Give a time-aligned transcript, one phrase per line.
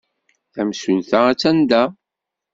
[0.53, 1.83] Tamsulta attan da.